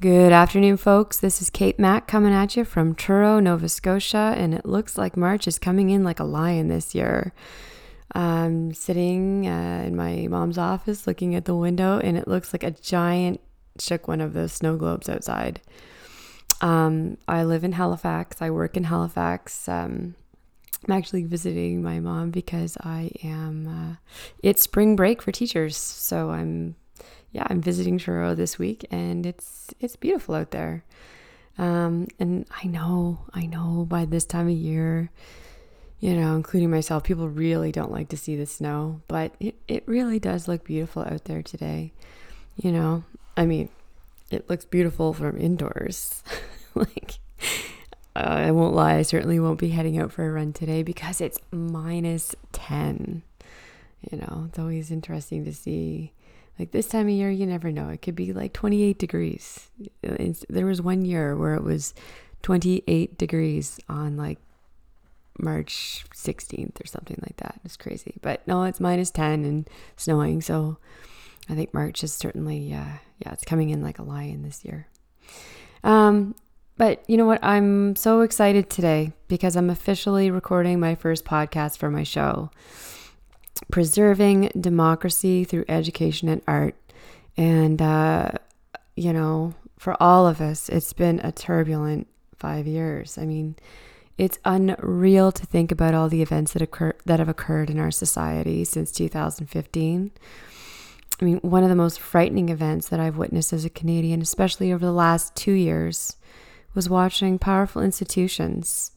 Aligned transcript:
Good 0.00 0.32
afternoon, 0.32 0.78
folks. 0.78 1.18
This 1.18 1.42
is 1.42 1.50
Kate 1.50 1.78
Mack 1.78 2.08
coming 2.08 2.32
at 2.32 2.56
you 2.56 2.64
from 2.64 2.94
Truro, 2.94 3.38
Nova 3.38 3.68
Scotia, 3.68 4.32
and 4.34 4.54
it 4.54 4.64
looks 4.64 4.96
like 4.96 5.14
March 5.14 5.46
is 5.46 5.58
coming 5.58 5.90
in 5.90 6.04
like 6.04 6.18
a 6.18 6.24
lion 6.24 6.68
this 6.68 6.94
year. 6.94 7.34
I'm 8.14 8.72
sitting 8.72 9.46
uh, 9.46 9.84
in 9.86 9.94
my 9.94 10.26
mom's 10.26 10.56
office 10.56 11.06
looking 11.06 11.34
at 11.34 11.44
the 11.44 11.54
window, 11.54 11.98
and 11.98 12.16
it 12.16 12.26
looks 12.26 12.54
like 12.54 12.62
a 12.62 12.70
giant 12.70 13.42
shook 13.78 14.08
one 14.08 14.22
of 14.22 14.32
those 14.32 14.54
snow 14.54 14.78
globes 14.78 15.10
outside. 15.10 15.60
Um, 16.62 17.18
I 17.28 17.44
live 17.44 17.62
in 17.62 17.72
Halifax. 17.72 18.40
I 18.40 18.48
work 18.48 18.78
in 18.78 18.84
Halifax. 18.84 19.68
Um, 19.68 20.14
I'm 20.88 20.94
actually 20.94 21.24
visiting 21.24 21.82
my 21.82 22.00
mom 22.00 22.30
because 22.30 22.78
I 22.80 23.10
am. 23.22 23.68
Uh, 23.68 23.96
it's 24.42 24.62
spring 24.62 24.96
break 24.96 25.20
for 25.20 25.30
teachers, 25.30 25.76
so 25.76 26.30
I'm 26.30 26.76
yeah, 27.32 27.46
I'm 27.48 27.60
visiting 27.60 27.98
Truro 27.98 28.34
this 28.34 28.58
week, 28.58 28.86
and 28.90 29.24
it's 29.24 29.72
it's 29.80 29.96
beautiful 29.96 30.34
out 30.34 30.50
there. 30.50 30.84
Um, 31.58 32.08
and 32.18 32.46
I 32.62 32.66
know, 32.66 33.20
I 33.34 33.46
know, 33.46 33.84
by 33.88 34.04
this 34.06 34.24
time 34.24 34.48
of 34.48 34.54
year, 34.54 35.10
you 36.00 36.14
know, 36.14 36.34
including 36.34 36.70
myself, 36.70 37.04
people 37.04 37.28
really 37.28 37.70
don't 37.70 37.92
like 37.92 38.08
to 38.08 38.16
see 38.16 38.34
the 38.34 38.46
snow, 38.46 39.02
but 39.08 39.34
it, 39.38 39.54
it 39.68 39.82
really 39.86 40.18
does 40.18 40.48
look 40.48 40.64
beautiful 40.64 41.02
out 41.02 41.24
there 41.24 41.42
today. 41.42 41.92
You 42.56 42.72
know, 42.72 43.04
I 43.36 43.44
mean, 43.44 43.68
it 44.30 44.48
looks 44.48 44.64
beautiful 44.64 45.12
from 45.12 45.38
indoors. 45.38 46.22
like, 46.74 47.18
uh, 48.16 48.20
I 48.20 48.50
won't 48.52 48.74
lie, 48.74 48.94
I 48.94 49.02
certainly 49.02 49.38
won't 49.38 49.60
be 49.60 49.68
heading 49.68 49.98
out 49.98 50.12
for 50.12 50.26
a 50.26 50.32
run 50.32 50.54
today 50.54 50.82
because 50.82 51.20
it's 51.20 51.38
minus 51.52 52.34
10. 52.52 53.22
You 54.10 54.18
know, 54.18 54.46
it's 54.48 54.58
always 54.58 54.90
interesting 54.90 55.44
to 55.44 55.52
see 55.52 56.12
like 56.60 56.72
this 56.72 56.86
time 56.86 57.06
of 57.06 57.14
year, 57.14 57.30
you 57.30 57.46
never 57.46 57.72
know. 57.72 57.88
It 57.88 58.02
could 58.02 58.14
be 58.14 58.34
like 58.34 58.52
28 58.52 58.98
degrees. 58.98 59.70
There 60.02 60.66
was 60.66 60.82
one 60.82 61.06
year 61.06 61.34
where 61.34 61.54
it 61.54 61.64
was 61.64 61.94
28 62.42 63.16
degrees 63.16 63.80
on 63.88 64.18
like 64.18 64.38
March 65.38 66.04
16th 66.14 66.78
or 66.82 66.86
something 66.86 67.16
like 67.22 67.38
that. 67.38 67.58
It's 67.64 67.78
crazy. 67.78 68.16
But 68.20 68.46
no, 68.46 68.64
it's 68.64 68.78
minus 68.78 69.10
10 69.10 69.42
and 69.46 69.70
snowing. 69.96 70.42
So 70.42 70.76
I 71.48 71.54
think 71.54 71.72
March 71.72 72.04
is 72.04 72.12
certainly, 72.12 72.74
uh, 72.74 72.98
yeah, 73.20 73.32
it's 73.32 73.44
coming 73.44 73.70
in 73.70 73.82
like 73.82 73.98
a 73.98 74.02
lion 74.02 74.42
this 74.42 74.62
year. 74.62 74.86
Um, 75.82 76.34
but 76.76 77.02
you 77.08 77.16
know 77.16 77.26
what? 77.26 77.42
I'm 77.42 77.96
so 77.96 78.20
excited 78.20 78.68
today 78.68 79.14
because 79.28 79.56
I'm 79.56 79.70
officially 79.70 80.30
recording 80.30 80.78
my 80.78 80.94
first 80.94 81.24
podcast 81.24 81.78
for 81.78 81.90
my 81.90 82.02
show 82.02 82.50
preserving 83.70 84.50
democracy 84.58 85.44
through 85.44 85.64
education 85.68 86.28
and 86.28 86.42
art. 86.46 86.74
And, 87.36 87.80
uh, 87.80 88.32
you 88.96 89.12
know, 89.12 89.54
for 89.78 90.00
all 90.02 90.26
of 90.26 90.40
us, 90.40 90.68
it's 90.68 90.92
been 90.92 91.20
a 91.20 91.32
turbulent 91.32 92.06
five 92.36 92.66
years. 92.66 93.16
I 93.16 93.24
mean, 93.26 93.56
it's 94.18 94.38
unreal 94.44 95.32
to 95.32 95.46
think 95.46 95.72
about 95.72 95.94
all 95.94 96.08
the 96.08 96.20
events 96.20 96.52
that 96.52 96.60
occur 96.60 96.92
that 97.06 97.18
have 97.18 97.28
occurred 97.28 97.70
in 97.70 97.78
our 97.78 97.90
society 97.90 98.64
since 98.64 98.92
2015. 98.92 100.10
I 101.20 101.24
mean, 101.24 101.38
one 101.38 101.62
of 101.62 101.68
the 101.68 101.74
most 101.74 102.00
frightening 102.00 102.48
events 102.48 102.88
that 102.88 103.00
I've 103.00 103.16
witnessed 103.16 103.52
as 103.52 103.64
a 103.64 103.70
Canadian, 103.70 104.20
especially 104.20 104.72
over 104.72 104.84
the 104.84 104.92
last 104.92 105.34
two 105.36 105.52
years, 105.52 106.16
was 106.74 106.88
watching 106.88 107.38
powerful 107.38 107.82
institutions 107.82 108.92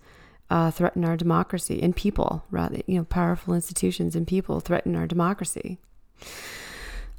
uh, 0.54 0.70
threaten 0.70 1.04
our 1.04 1.18
democracy 1.18 1.82
and 1.82 1.96
people, 1.96 2.44
rather, 2.52 2.80
you 2.86 2.96
know, 2.96 3.04
powerful 3.04 3.56
institutions 3.56 4.16
and 4.16 4.28
people 4.28 4.60
threaten 4.60 4.96
our 4.96 5.08
democracy. 5.08 5.80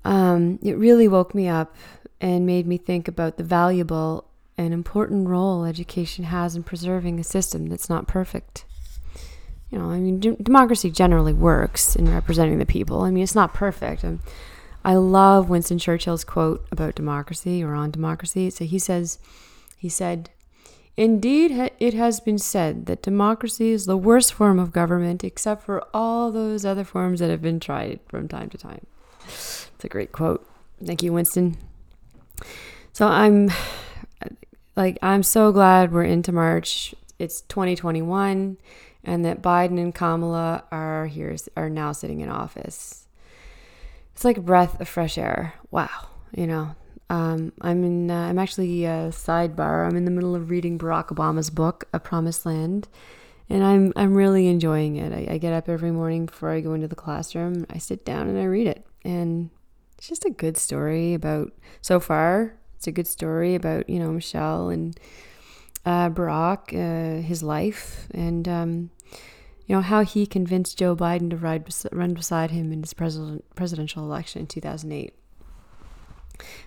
Um, 0.05 0.61
it 0.63 0.79
really 0.79 1.09
woke 1.09 1.35
me 1.35 1.49
up 1.49 1.75
and 2.21 2.47
made 2.47 2.65
me 2.65 2.79
think 2.79 3.09
about 3.09 3.37
the 3.37 3.43
valuable 3.43 4.29
and 4.57 4.73
important 4.73 5.27
role 5.27 5.65
education 5.65 6.27
has 6.27 6.55
in 6.55 6.63
preserving 6.63 7.19
a 7.19 7.25
system 7.25 7.67
that's 7.67 7.91
not 7.91 8.07
perfect. 8.07 8.67
You 9.69 9.81
know, 9.81 9.91
I 9.91 9.99
mean, 9.99 10.21
d- 10.21 10.37
democracy 10.41 10.93
generally 10.93 11.33
works 11.33 11.97
in 11.97 12.09
representing 12.09 12.59
the 12.59 12.67
people. 12.67 13.01
I 13.01 13.11
mean, 13.11 13.25
it's 13.25 13.35
not 13.35 13.53
perfect. 13.53 14.05
And 14.05 14.21
I 14.85 14.95
love 14.95 15.49
Winston 15.49 15.79
Churchill's 15.79 16.23
quote 16.23 16.65
about 16.71 16.95
democracy 16.95 17.65
or 17.65 17.75
on 17.75 17.91
democracy. 17.91 18.49
So 18.51 18.65
he 18.65 18.79
says, 18.79 19.19
he 19.77 19.89
said, 19.89 20.31
Indeed, 20.97 21.73
it 21.81 21.95
has 21.95 22.21
been 22.21 22.39
said 22.39 22.87
that 22.87 23.03
democracy 23.03 23.71
is 23.71 23.87
the 23.87 23.97
worst 23.97 24.33
form 24.33 24.61
of 24.61 24.73
government 24.73 25.25
except 25.25 25.65
for 25.65 25.85
all 25.93 26.31
those 26.31 26.65
other 26.65 26.85
forms 26.85 27.21
that 27.21 27.31
have 27.31 27.43
been 27.43 27.59
tried 27.59 27.99
from 28.09 28.29
time 28.29 28.49
to 28.51 28.59
time. 28.59 28.87
It's 29.25 29.69
a 29.83 29.89
great 29.89 30.13
quote. 30.13 30.47
Thank 30.85 31.03
you, 31.03 31.13
Winston. 31.13 31.57
So 32.93 33.09
I'm 33.09 33.51
like, 34.77 34.99
I'm 35.03 35.25
so 35.25 35.51
glad 35.51 35.93
we're 35.93 36.05
into 36.05 36.31
March. 36.31 36.95
It's 37.19 37.41
2021 37.43 38.57
and 39.03 39.25
that 39.25 39.43
Biden 39.43 39.81
and 39.81 39.95
Kamala 39.95 40.65
are 40.71 41.07
here, 41.07 41.37
are 41.57 41.69
now 41.69 41.91
sitting 41.93 42.21
in 42.21 42.29
office. 42.29 43.09
It's 44.15 44.25
like 44.25 44.37
a 44.39 44.43
breath 44.43 44.81
of 44.81 44.89
fresh 44.89 45.19
air. 45.19 45.55
Wow. 45.73 46.09
You 46.37 46.47
know, 46.47 46.77
um, 47.15 47.53
I'm 47.61 47.85
in. 47.85 48.11
Uh, 48.11 48.27
I'm 48.29 48.39
actually 48.39 48.87
uh, 48.87 49.11
sidebar. 49.11 49.87
I'm 49.87 49.97
in 49.97 50.05
the 50.05 50.11
middle 50.11 50.35
of 50.35 50.51
reading 50.51 50.79
Barack 50.79 51.09
Obama's 51.09 51.49
book, 51.49 51.85
A 51.93 52.01
Promised 52.01 52.45
Land, 52.45 52.89
and 53.49 53.63
I'm 53.63 53.93
I'm 53.95 54.15
really 54.15 54.49
enjoying 54.49 54.97
it. 54.97 55.13
I, 55.13 55.35
I 55.35 55.39
get 55.39 55.53
up 55.53 55.69
every 55.69 55.93
morning 55.93 56.27
before 56.27 56.51
I 56.51 56.61
go 56.61 56.75
into 56.75 56.89
the 56.89 56.97
classroom. 56.97 57.67
I 57.71 57.79
sit 57.79 58.05
down 58.05 58.29
and 58.29 58.39
I 58.39 58.45
read 58.45 58.67
it, 58.67 58.85
and 59.05 59.51
it's 59.97 60.09
just 60.09 60.25
a 60.25 60.31
good 60.31 60.57
story 60.57 61.15
about. 61.15 61.53
So 61.83 62.01
far, 62.01 62.57
it's 62.75 62.89
a 62.89 62.93
good 62.93 63.07
story 63.07 63.55
about 63.55 63.89
you 63.89 64.01
know 64.01 64.11
Michelle 64.11 64.69
and 64.71 64.99
uh, 65.87 66.11
Barack, 66.11 66.75
uh, 66.75 67.23
his 67.23 67.45
life, 67.45 68.09
and 68.13 68.49
um, 68.49 68.91
you 69.67 69.77
know 69.77 69.83
how 69.83 70.03
he 70.03 70.27
convinced 70.27 70.79
Joe 70.79 70.97
Biden 70.97 71.31
to 71.31 71.37
ride 71.37 71.73
run 71.93 72.13
beside 72.15 72.51
him 72.51 72.73
in 72.73 72.83
his 72.83 72.93
president 72.93 73.45
presidential 73.55 74.03
election 74.03 74.41
in 74.41 74.47
2008. 74.49 75.15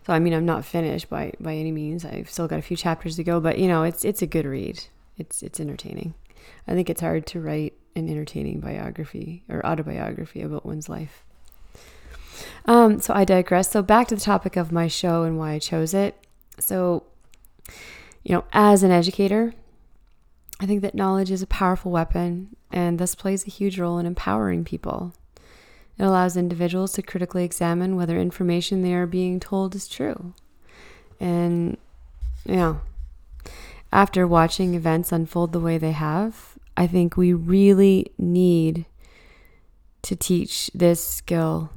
So 0.06 0.14
I 0.14 0.20
mean, 0.20 0.34
I'm 0.34 0.46
not 0.46 0.66
finished 0.66 1.10
by 1.10 1.34
by 1.40 1.56
any 1.56 1.72
means. 1.72 2.06
I've 2.06 2.30
still 2.30 2.48
got 2.48 2.60
a 2.60 2.64
few 2.64 2.78
chapters 2.78 3.16
to 3.18 3.24
go, 3.24 3.40
but 3.40 3.60
you 3.60 3.68
know, 3.68 3.84
it's 3.84 4.06
it's 4.06 4.22
a 4.22 4.28
good 4.28 4.46
read. 4.46 4.84
It's 5.18 5.44
it's 5.44 5.60
entertaining. 5.60 6.14
I 6.68 6.74
think 6.74 6.90
it's 6.90 7.02
hard 7.02 7.26
to 7.28 7.42
write 7.42 7.74
an 7.96 8.10
entertaining 8.10 8.60
biography 8.60 9.44
or 9.50 9.66
autobiography 9.66 10.42
about 10.42 10.66
one's 10.66 10.88
life. 10.88 11.24
Um, 12.66 13.00
so 13.00 13.14
I 13.14 13.26
digress. 13.26 13.72
So 13.72 13.82
back 13.82 14.08
to 14.10 14.16
the 14.16 14.22
topic 14.22 14.56
of 14.56 14.72
my 14.72 14.88
show 14.88 15.24
and 15.24 15.38
why 15.38 15.52
I 15.52 15.60
chose 15.60 15.94
it. 15.94 16.16
So, 16.60 17.04
you 18.24 18.36
know, 18.36 18.44
as 18.54 18.84
an 18.84 18.92
educator, 18.92 19.54
I 20.60 20.66
think 20.66 20.82
that 20.82 20.96
knowledge 20.96 21.32
is 21.32 21.42
a 21.42 21.48
powerful 21.48 21.92
weapon 21.92 22.56
and 22.72 23.00
this 23.00 23.16
plays 23.16 23.48
a 23.48 23.52
huge 23.52 23.80
role 23.80 24.00
in 24.00 24.06
empowering 24.06 24.66
people. 24.66 25.14
It 25.98 26.04
allows 26.04 26.38
individuals 26.38 26.94
to 26.94 27.02
critically 27.02 27.44
examine 27.44 27.96
whether 27.96 28.20
information 28.20 28.82
they 28.82 28.94
are 28.94 29.08
being 29.08 29.40
told 29.40 29.76
is 29.76 29.88
true. 29.88 30.34
And, 31.20 31.78
you 32.46 32.56
know, 32.56 32.82
after 33.92 34.28
watching 34.28 34.76
events 34.76 35.12
unfold 35.12 35.54
the 35.54 35.60
way 35.60 35.78
they 35.78 35.94
have, 35.94 36.58
I 36.76 36.86
think 36.86 37.18
we 37.18 37.34
really 37.34 38.12
need 38.18 38.86
to 40.04 40.16
teach 40.16 40.70
this 40.76 41.04
skill 41.04 41.72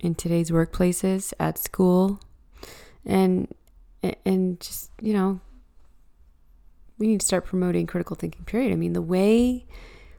in 0.00 0.14
today's 0.14 0.50
workplaces, 0.50 1.32
at 1.38 1.58
school, 1.58 2.20
and 3.04 3.52
and 4.24 4.60
just 4.60 4.90
you 5.00 5.12
know, 5.12 5.40
we 6.98 7.06
need 7.06 7.20
to 7.20 7.26
start 7.26 7.44
promoting 7.44 7.86
critical 7.86 8.16
thinking. 8.16 8.44
Period. 8.44 8.72
I 8.72 8.76
mean, 8.76 8.94
the 8.94 9.02
way 9.02 9.66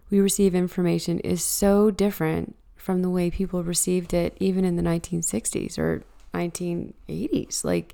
we 0.10 0.20
receive 0.20 0.54
information 0.54 1.20
is 1.20 1.44
so 1.44 1.90
different 1.90 2.56
from 2.88 3.02
the 3.02 3.10
way 3.10 3.30
people 3.30 3.66
received 3.66 4.14
it 4.14 4.38
even 4.40 4.64
in 4.64 4.78
the 4.78 4.82
1960s 4.82 5.78
or 5.78 6.04
1980s 6.34 7.66
like 7.66 7.94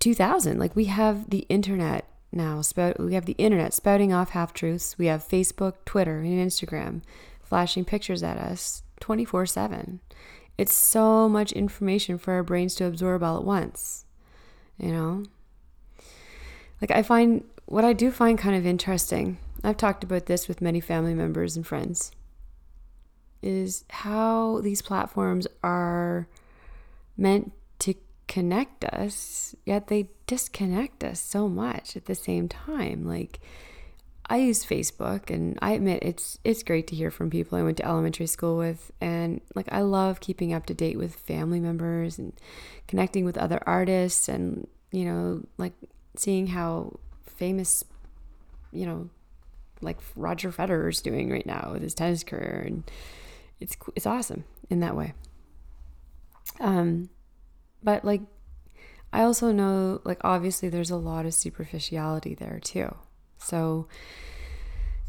2000 0.00 0.58
like 0.58 0.74
we 0.74 0.86
have 0.86 1.30
the 1.30 1.46
internet 1.48 2.08
now 2.32 2.60
spout 2.60 2.98
we 2.98 3.14
have 3.14 3.24
the 3.24 3.36
internet 3.38 3.72
spouting 3.72 4.12
off 4.12 4.30
half 4.30 4.52
truths. 4.52 4.98
We 4.98 5.06
have 5.06 5.22
facebook 5.22 5.74
twitter 5.84 6.18
and 6.18 6.44
instagram 6.44 7.02
flashing 7.40 7.84
pictures 7.84 8.24
at 8.24 8.36
us 8.36 8.82
24/7 9.00 10.00
it's 10.58 10.74
so 10.74 11.28
much 11.28 11.52
information 11.52 12.18
for 12.18 12.32
our 12.32 12.42
brains 12.42 12.74
to 12.74 12.84
absorb 12.84 13.22
all 13.22 13.36
at 13.36 13.44
once 13.44 14.06
you 14.76 14.90
know? 14.90 15.22
Like 16.80 16.90
i 16.90 17.04
find 17.04 17.44
what 17.66 17.84
i 17.84 17.92
do 17.92 18.10
find 18.10 18.36
kind 18.40 18.56
of 18.56 18.66
interesting 18.66 19.38
i've 19.62 19.76
talked 19.76 20.02
about 20.02 20.26
this 20.26 20.48
with 20.48 20.60
many 20.60 20.80
family 20.80 21.14
members 21.14 21.54
and 21.54 21.64
friends 21.64 22.10
is 23.46 23.84
how 23.88 24.60
these 24.62 24.82
platforms 24.82 25.46
are 25.62 26.26
meant 27.16 27.52
to 27.80 27.94
connect 28.26 28.84
us, 28.84 29.54
yet 29.64 29.86
they 29.86 30.08
disconnect 30.26 31.04
us 31.04 31.20
so 31.20 31.48
much 31.48 31.96
at 31.96 32.06
the 32.06 32.14
same 32.14 32.48
time. 32.48 33.06
Like 33.06 33.40
I 34.28 34.38
use 34.38 34.64
Facebook 34.64 35.30
and 35.30 35.58
I 35.62 35.72
admit 35.72 36.02
it's 36.02 36.38
it's 36.42 36.64
great 36.64 36.88
to 36.88 36.96
hear 36.96 37.12
from 37.12 37.30
people 37.30 37.56
I 37.56 37.62
went 37.62 37.76
to 37.76 37.86
elementary 37.86 38.26
school 38.26 38.56
with 38.58 38.90
and 39.00 39.40
like 39.54 39.68
I 39.70 39.82
love 39.82 40.20
keeping 40.20 40.52
up 40.52 40.66
to 40.66 40.74
date 40.74 40.98
with 40.98 41.14
family 41.14 41.60
members 41.60 42.18
and 42.18 42.32
connecting 42.88 43.24
with 43.24 43.38
other 43.38 43.60
artists 43.66 44.28
and 44.28 44.66
you 44.90 45.04
know, 45.04 45.42
like 45.58 45.74
seeing 46.16 46.46
how 46.48 46.98
famous, 47.26 47.84
you 48.72 48.86
know, 48.86 49.08
like 49.80 49.98
Roger 50.16 50.50
Federer 50.50 50.88
is 50.88 51.02
doing 51.02 51.30
right 51.30 51.46
now 51.46 51.70
with 51.72 51.82
his 51.82 51.94
tennis 51.94 52.24
career, 52.24 52.64
and 52.66 52.82
it's 53.60 53.76
it's 53.94 54.06
awesome 54.06 54.44
in 54.70 54.80
that 54.80 54.96
way. 54.96 55.14
Um, 56.60 57.10
but 57.82 58.04
like, 58.04 58.22
I 59.12 59.22
also 59.22 59.52
know 59.52 60.00
like 60.04 60.20
obviously 60.24 60.68
there's 60.68 60.90
a 60.90 60.96
lot 60.96 61.26
of 61.26 61.34
superficiality 61.34 62.34
there 62.34 62.60
too. 62.62 62.94
So, 63.38 63.86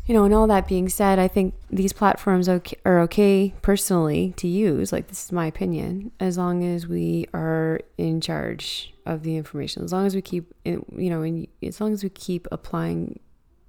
you 0.06 0.14
know, 0.14 0.24
and 0.24 0.34
all 0.34 0.48
that 0.48 0.68
being 0.68 0.88
said, 0.90 1.20
I 1.20 1.28
think 1.28 1.54
these 1.70 1.92
platforms 1.92 2.48
okay, 2.48 2.78
are 2.86 3.00
okay 3.02 3.54
personally 3.62 4.34
to 4.38 4.48
use. 4.48 4.92
Like, 4.92 5.08
this 5.08 5.26
is 5.26 5.32
my 5.32 5.48
opinion, 5.48 6.12
as 6.20 6.38
long 6.38 6.64
as 6.64 6.88
we 6.88 7.26
are 7.34 7.82
in 7.98 8.22
charge 8.22 8.94
of 9.06 9.24
the 9.24 9.36
information, 9.36 9.84
as 9.84 9.92
long 9.92 10.06
as 10.06 10.16
we 10.16 10.22
keep, 10.22 10.54
you 10.64 10.86
know, 10.92 11.22
and 11.24 11.48
as 11.62 11.82
long 11.82 11.94
as 11.94 12.04
we 12.04 12.10
keep 12.10 12.48
applying 12.52 13.20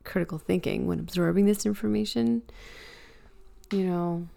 critical 0.05 0.39
thinking 0.39 0.87
when 0.87 1.01
absorbing 1.01 1.47
this 1.47 1.67
information, 1.67 2.43
you 3.73 3.85
know, 3.85 4.29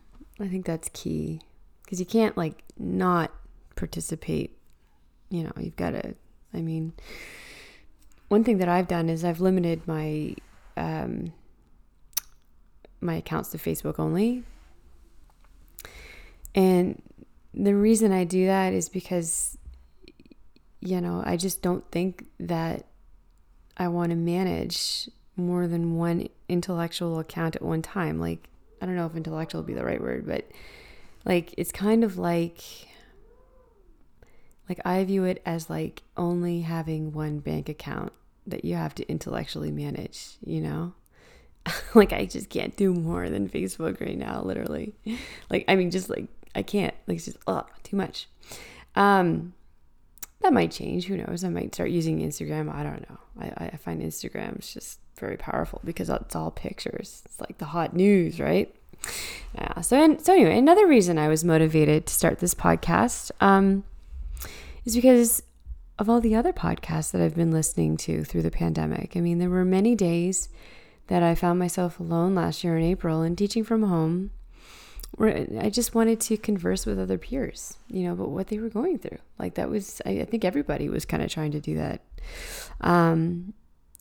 I 0.41 0.47
think 0.47 0.65
that's 0.65 0.89
key 0.93 1.41
because 1.83 1.99
you 1.99 2.05
can't 2.05 2.35
like 2.35 2.63
not 2.77 3.31
participate. 3.75 4.57
You 5.29 5.43
know, 5.43 5.51
you've 5.57 5.75
got 5.75 5.91
to, 5.91 6.15
I 6.53 6.61
mean, 6.61 6.93
one 8.27 8.43
thing 8.43 8.57
that 8.57 8.67
I've 8.67 8.87
done 8.87 9.09
is 9.09 9.23
I've 9.23 9.39
limited 9.39 9.87
my, 9.87 10.35
um, 10.75 11.33
my 12.99 13.15
accounts 13.15 13.49
to 13.51 13.57
Facebook 13.57 13.99
only. 13.99 14.43
And 16.53 17.01
the 17.53 17.75
reason 17.75 18.11
I 18.11 18.23
do 18.23 18.45
that 18.47 18.73
is 18.73 18.89
because, 18.89 19.57
you 20.79 20.99
know, 21.01 21.23
I 21.25 21.37
just 21.37 21.61
don't 21.61 21.89
think 21.91 22.25
that 22.39 22.85
I 23.77 23.87
want 23.87 24.09
to 24.09 24.15
manage 24.15 25.09
more 25.35 25.67
than 25.67 25.95
one 25.95 26.27
intellectual 26.49 27.19
account 27.19 27.55
at 27.55 27.61
one 27.61 27.81
time. 27.81 28.19
Like, 28.19 28.47
I 28.81 28.85
don't 28.85 28.95
know 28.95 29.05
if 29.05 29.15
intellectual 29.15 29.61
would 29.61 29.67
be 29.67 29.73
the 29.73 29.85
right 29.85 30.01
word, 30.01 30.25
but 30.25 30.49
like, 31.25 31.53
it's 31.57 31.71
kind 31.71 32.03
of 32.03 32.17
like, 32.17 32.63
like, 34.67 34.79
I 34.83 35.03
view 35.03 35.23
it 35.25 35.41
as 35.45 35.69
like 35.69 36.01
only 36.17 36.61
having 36.61 37.13
one 37.13 37.39
bank 37.39 37.69
account 37.69 38.11
that 38.47 38.65
you 38.65 38.75
have 38.75 38.95
to 38.95 39.07
intellectually 39.07 39.71
manage, 39.71 40.37
you 40.43 40.61
know? 40.61 40.93
like 41.93 42.13
I 42.13 42.25
just 42.25 42.49
can't 42.49 42.75
do 42.75 42.93
more 42.93 43.29
than 43.29 43.49
Facebook 43.49 44.01
right 44.01 44.17
now, 44.17 44.41
literally. 44.41 44.93
Like 45.49 45.65
I 45.67 45.75
mean 45.75 45.91
just 45.91 46.09
like 46.09 46.27
I 46.55 46.63
can't. 46.63 46.93
Like 47.07 47.17
it's 47.17 47.25
just 47.25 47.37
oh, 47.47 47.65
too 47.83 47.95
much. 47.95 48.27
Um 48.95 49.53
that 50.41 50.53
might 50.53 50.71
change. 50.71 51.05
Who 51.05 51.17
knows? 51.17 51.43
I 51.43 51.49
might 51.49 51.73
start 51.73 51.89
using 51.89 52.19
Instagram. 52.19 52.73
I 52.73 52.83
don't 52.83 53.09
know. 53.09 53.17
I, 53.39 53.69
I 53.73 53.77
find 53.77 54.01
Instagram 54.01 54.59
is 54.59 54.73
just 54.73 54.99
very 55.17 55.37
powerful 55.37 55.81
because 55.83 56.09
it's 56.09 56.35
all 56.35 56.51
pictures. 56.51 57.21
It's 57.25 57.39
like 57.39 57.57
the 57.59 57.65
hot 57.65 57.95
news, 57.95 58.39
right? 58.39 58.73
Yeah. 59.55 59.81
So, 59.81 60.03
and, 60.03 60.23
so 60.23 60.33
anyway, 60.33 60.57
another 60.57 60.87
reason 60.87 61.17
I 61.17 61.27
was 61.27 61.43
motivated 61.43 62.07
to 62.07 62.13
start 62.13 62.39
this 62.39 62.53
podcast 62.53 63.31
um, 63.39 63.83
is 64.85 64.95
because 64.95 65.43
of 65.99 66.09
all 66.09 66.21
the 66.21 66.35
other 66.35 66.53
podcasts 66.53 67.11
that 67.11 67.21
I've 67.21 67.35
been 67.35 67.51
listening 67.51 67.97
to 67.97 68.23
through 68.23 68.41
the 68.41 68.51
pandemic. 68.51 69.15
I 69.15 69.19
mean, 69.19 69.37
there 69.37 69.49
were 69.49 69.65
many 69.65 69.95
days 69.95 70.49
that 71.07 71.21
I 71.21 71.35
found 71.35 71.59
myself 71.59 71.99
alone 71.99 72.33
last 72.33 72.63
year 72.63 72.77
in 72.77 72.83
April 72.83 73.21
and 73.21 73.37
teaching 73.37 73.63
from 73.63 73.83
home 73.83 74.31
I 75.19 75.69
just 75.69 75.93
wanted 75.93 76.19
to 76.21 76.37
converse 76.37 76.85
with 76.85 76.99
other 76.99 77.17
peers, 77.17 77.77
you 77.87 78.03
know, 78.03 78.13
about 78.13 78.29
what 78.29 78.47
they 78.47 78.59
were 78.59 78.69
going 78.69 78.97
through. 78.97 79.19
Like 79.37 79.55
that 79.55 79.69
was, 79.69 80.01
I, 80.05 80.21
I 80.21 80.25
think 80.25 80.45
everybody 80.45 80.89
was 80.89 81.05
kind 81.05 81.21
of 81.21 81.29
trying 81.29 81.51
to 81.51 81.59
do 81.59 81.75
that. 81.75 82.01
Um, 82.79 83.53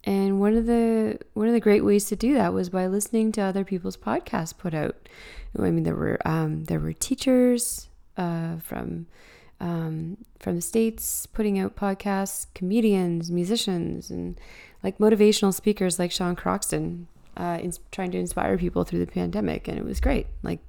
and 0.04 0.40
one 0.40 0.56
of 0.56 0.66
the 0.66 1.18
one 1.34 1.46
of 1.46 1.52
the 1.52 1.60
great 1.60 1.84
ways 1.84 2.06
to 2.06 2.16
do 2.16 2.34
that 2.34 2.54
was 2.54 2.70
by 2.70 2.86
listening 2.86 3.32
to 3.32 3.42
other 3.42 3.64
people's 3.64 3.98
podcasts 3.98 4.56
put 4.56 4.72
out. 4.72 4.96
I 5.58 5.70
mean, 5.70 5.82
there 5.82 5.96
were 5.96 6.18
um, 6.24 6.64
there 6.64 6.80
were 6.80 6.94
teachers 6.94 7.88
uh, 8.16 8.56
from 8.60 9.06
um, 9.60 10.16
from 10.38 10.56
the 10.56 10.62
States 10.62 11.26
putting 11.26 11.58
out 11.58 11.76
podcasts, 11.76 12.46
comedians, 12.54 13.30
musicians, 13.30 14.10
and 14.10 14.40
like 14.82 14.96
motivational 14.98 15.52
speakers 15.52 15.98
like 15.98 16.12
Sean 16.12 16.34
Croxton, 16.34 17.06
uh, 17.36 17.58
in, 17.60 17.72
trying 17.90 18.10
to 18.12 18.18
inspire 18.18 18.56
people 18.58 18.84
through 18.84 18.98
the 18.98 19.10
pandemic. 19.10 19.68
And 19.68 19.78
it 19.78 19.84
was 19.84 20.00
great. 20.00 20.26
Like, 20.42 20.60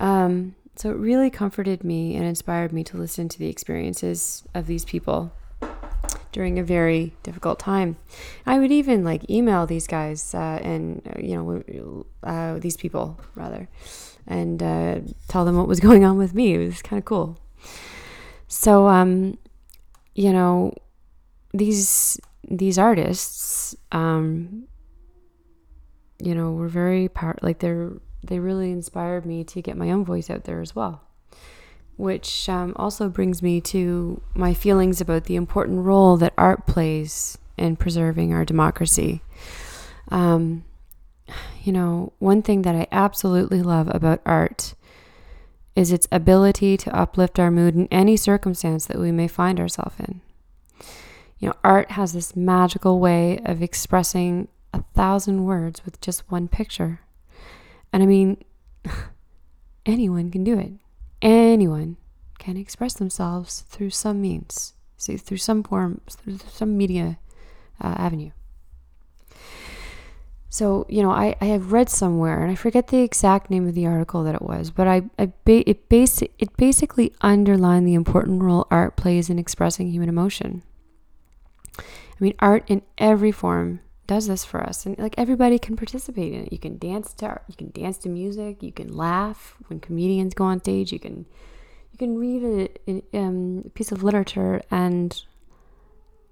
um, 0.00 0.54
so 0.76 0.90
it 0.90 0.96
really 0.96 1.30
comforted 1.30 1.82
me 1.82 2.14
and 2.14 2.24
inspired 2.24 2.72
me 2.72 2.84
to 2.84 2.96
listen 2.96 3.28
to 3.28 3.38
the 3.38 3.48
experiences 3.48 4.44
of 4.54 4.66
these 4.66 4.84
people 4.84 5.32
during 6.30 6.58
a 6.58 6.62
very 6.62 7.14
difficult 7.22 7.58
time. 7.58 7.96
I 8.46 8.58
would 8.58 8.70
even 8.70 9.02
like 9.02 9.28
email 9.28 9.66
these 9.66 9.86
guys 9.86 10.34
uh, 10.34 10.60
and, 10.62 11.02
you 11.18 11.36
know, 11.36 12.06
uh, 12.22 12.58
these 12.58 12.76
people 12.76 13.18
rather, 13.34 13.68
and 14.26 14.62
uh, 14.62 15.00
tell 15.26 15.44
them 15.44 15.56
what 15.56 15.66
was 15.66 15.80
going 15.88 16.04
on 16.04 16.16
with 16.16 16.34
me. 16.34 16.54
It 16.54 16.64
was 16.64 16.82
kind 16.82 16.98
of 16.98 17.04
cool. 17.04 17.38
So, 18.46 18.88
um, 18.88 19.38
you 20.14 20.32
know, 20.32 20.74
these 21.52 22.20
these 22.50 22.78
artists, 22.78 23.76
um, 23.92 24.64
you 26.18 26.34
know, 26.34 26.52
were 26.52 26.68
very 26.68 27.08
power. 27.08 27.36
Like 27.42 27.60
they're 27.60 27.92
they 28.22 28.38
really 28.38 28.70
inspired 28.70 29.24
me 29.24 29.44
to 29.44 29.62
get 29.62 29.76
my 29.76 29.90
own 29.90 30.04
voice 30.04 30.28
out 30.28 30.44
there 30.44 30.60
as 30.60 30.74
well. 30.74 31.02
Which 31.96 32.48
um, 32.48 32.72
also 32.76 33.08
brings 33.08 33.42
me 33.42 33.60
to 33.62 34.20
my 34.34 34.54
feelings 34.54 35.00
about 35.00 35.24
the 35.24 35.36
important 35.36 35.84
role 35.84 36.16
that 36.18 36.34
art 36.36 36.66
plays 36.66 37.38
in 37.56 37.76
preserving 37.76 38.32
our 38.32 38.44
democracy. 38.44 39.22
Um, 40.10 40.64
you 41.62 41.72
know, 41.72 42.12
one 42.18 42.42
thing 42.42 42.62
that 42.62 42.74
I 42.74 42.86
absolutely 42.92 43.62
love 43.62 43.88
about 43.92 44.20
art 44.24 44.74
is 45.74 45.92
its 45.92 46.08
ability 46.10 46.76
to 46.76 46.96
uplift 46.96 47.38
our 47.38 47.50
mood 47.50 47.74
in 47.74 47.86
any 47.88 48.16
circumstance 48.16 48.86
that 48.86 48.98
we 48.98 49.12
may 49.12 49.28
find 49.28 49.60
ourselves 49.60 49.94
in. 49.98 50.20
You 51.38 51.48
know, 51.48 51.54
art 51.62 51.92
has 51.92 52.12
this 52.12 52.34
magical 52.34 52.98
way 52.98 53.38
of 53.44 53.62
expressing 53.62 54.48
a 54.72 54.82
thousand 54.94 55.44
words 55.44 55.84
with 55.84 56.00
just 56.00 56.30
one 56.30 56.48
picture. 56.48 57.00
And 57.92 58.02
I 58.02 58.06
mean, 58.06 58.42
anyone 59.86 60.30
can 60.30 60.44
do 60.44 60.58
it. 60.58 60.72
Anyone 61.22 61.96
can 62.38 62.56
express 62.56 62.94
themselves 62.94 63.62
through 63.68 63.90
some 63.90 64.20
means, 64.20 64.74
see, 64.96 65.16
through 65.16 65.38
some 65.38 65.62
form, 65.62 66.00
through 66.08 66.38
some 66.48 66.76
media 66.76 67.18
uh, 67.82 67.94
avenue. 67.98 68.30
So, 70.50 70.86
you 70.88 71.02
know, 71.02 71.10
I, 71.10 71.36
I 71.40 71.46
have 71.46 71.72
read 71.72 71.90
somewhere, 71.90 72.42
and 72.42 72.50
I 72.50 72.54
forget 72.54 72.86
the 72.86 73.02
exact 73.02 73.50
name 73.50 73.68
of 73.68 73.74
the 73.74 73.86
article 73.86 74.24
that 74.24 74.34
it 74.34 74.42
was, 74.42 74.70
but 74.70 74.88
I, 74.88 75.02
I 75.18 75.26
ba- 75.44 75.68
it, 75.68 75.88
bas- 75.90 76.22
it 76.22 76.56
basically 76.56 77.12
underlined 77.20 77.86
the 77.86 77.94
important 77.94 78.42
role 78.42 78.66
art 78.70 78.96
plays 78.96 79.28
in 79.28 79.38
expressing 79.38 79.90
human 79.90 80.08
emotion. 80.08 80.62
I 81.78 81.82
mean, 82.18 82.34
art 82.38 82.64
in 82.66 82.82
every 82.96 83.30
form 83.30 83.80
does 84.08 84.26
this 84.26 84.44
for 84.44 84.60
us, 84.60 84.84
and 84.84 84.98
like 84.98 85.14
everybody 85.16 85.60
can 85.60 85.76
participate 85.76 86.32
in 86.32 86.46
it. 86.46 86.52
You 86.52 86.58
can 86.58 86.78
dance 86.78 87.14
to 87.14 87.26
art, 87.26 87.44
you 87.46 87.54
can 87.54 87.70
dance 87.70 87.98
to 87.98 88.08
music, 88.08 88.60
you 88.62 88.72
can 88.72 88.96
laugh 88.96 89.54
when 89.68 89.78
comedians 89.78 90.34
go 90.34 90.44
on 90.44 90.58
stage, 90.58 90.92
you 90.92 90.98
can 90.98 91.26
you 91.92 91.98
can 91.98 92.18
read 92.18 92.42
a, 92.88 93.02
a, 93.14 93.18
um, 93.18 93.70
piece 93.74 93.92
of 93.92 94.02
literature 94.02 94.62
and 94.70 95.22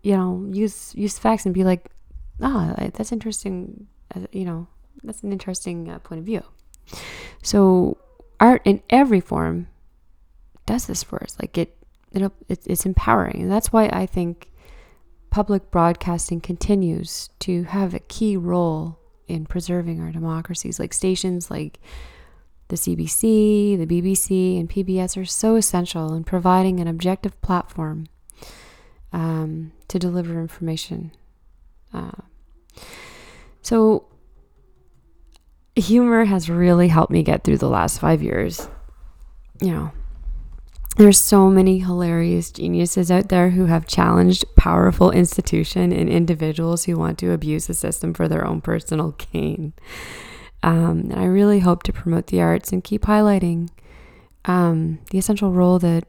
you 0.03 0.17
know 0.17 0.45
use 0.51 0.93
use 0.97 1.17
facts 1.19 1.47
and 1.47 1.55
be 1.55 1.63
like, 1.63 1.93
ah, 2.41 2.75
oh, 2.77 2.91
that's 2.95 3.13
interesting 3.13 3.87
you 4.33 4.45
know, 4.45 4.67
that's 5.03 5.23
an 5.23 5.33
interesting 5.33 5.91
uh, 5.91 5.99
point 5.99 6.21
of 6.21 6.25
view. 6.25 6.43
So, 7.43 7.99
art 8.41 8.63
in 8.65 8.83
every 8.91 9.21
form 9.21 9.69
does 10.65 10.87
this 10.87 11.03
for 11.03 11.23
us. 11.23 11.37
Like 11.41 11.59
it, 11.59 11.77
it, 12.13 12.33
it's 12.49 12.87
empowering, 12.87 13.43
and 13.43 13.51
that's 13.53 13.73
why 13.73 13.89
I 13.93 14.07
think 14.07 14.51
public 15.37 15.71
broadcasting 15.71 16.41
continues 16.41 17.29
to 17.39 17.65
have 17.65 17.93
a 17.93 17.99
key 17.99 18.39
role 18.39 18.99
in 19.29 19.45
preserving 19.45 20.01
our 20.01 20.11
democracies. 20.11 20.81
Like 20.81 20.95
stations 20.95 21.51
like 21.51 21.79
the 22.69 22.77
CBC, 22.77 23.77
the 23.77 23.87
BBC, 23.87 24.59
and 24.59 24.67
PBS 24.67 25.15
are 25.21 25.27
so 25.27 25.57
essential 25.57 26.15
in 26.15 26.25
providing 26.25 26.81
an 26.81 26.89
objective 26.89 27.39
platform 27.43 28.07
um, 29.13 29.73
to 29.89 29.99
deliver 29.99 30.41
information. 30.41 31.13
Uh, 31.93 32.23
so, 33.61 34.07
humor 35.75 36.25
has 36.25 36.49
really 36.49 36.89
helped 36.89 37.13
me 37.13 37.23
get 37.23 37.45
through 37.45 37.59
the 37.59 37.69
last 37.69 37.99
five 37.99 38.23
years. 38.23 38.71
You 39.61 39.73
know, 39.73 39.93
there's 40.97 41.19
so 41.19 41.51
many 41.51 41.79
hilarious 41.79 42.51
geniuses 42.51 43.11
out 43.11 43.29
there 43.29 43.51
who 43.51 43.67
have 43.67 43.87
challenged 43.87 44.45
powerful 44.57 45.11
institution 45.11 45.93
and 45.93 46.09
individuals 46.09 46.85
who 46.85 46.97
want 46.97 47.19
to 47.19 47.33
abuse 47.33 47.67
the 47.67 47.75
system 47.75 48.15
for 48.15 48.29
their 48.29 48.47
own 48.47 48.61
personal 48.61 49.15
gain. 49.33 49.75
Um, 50.63 51.11
and 51.11 51.21
I 51.21 51.25
really 51.27 51.61
hope 51.61 51.83
to 51.85 51.93
promote 51.93 52.29
the 52.29 52.41
arts 52.41 52.73
and 52.73 52.83
keep 52.83 53.03
highlighting 53.03 53.69
um, 54.47 54.99
the 55.11 55.19
essential 55.19 55.53
role 55.53 55.79
that 55.81 56.05